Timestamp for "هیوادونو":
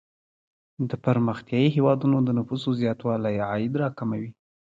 1.75-2.17